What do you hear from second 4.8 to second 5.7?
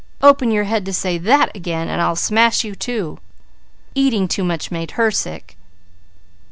her sick.'